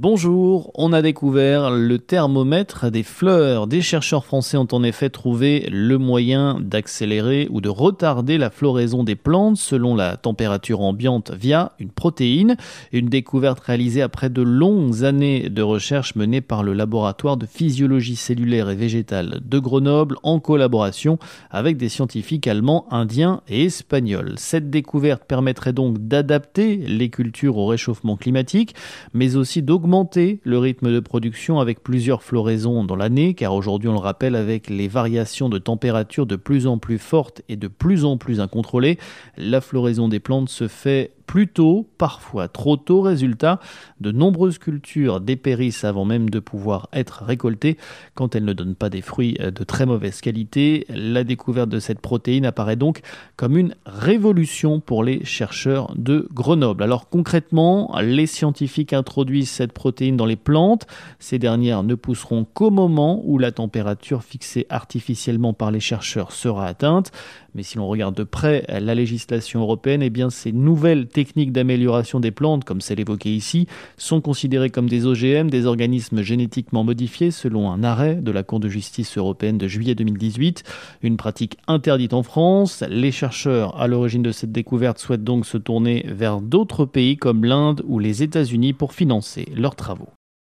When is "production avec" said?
31.00-31.82